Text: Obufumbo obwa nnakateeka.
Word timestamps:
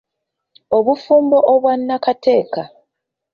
Obufumbo 0.77 1.37
obwa 1.53 1.73
nnakateeka. 1.77 2.63